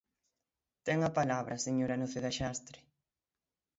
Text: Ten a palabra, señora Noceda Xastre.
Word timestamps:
Ten 0.85 0.97
a 1.09 1.11
palabra, 1.19 1.63
señora 1.65 1.99
Noceda 2.01 2.31
Xastre. 2.39 2.79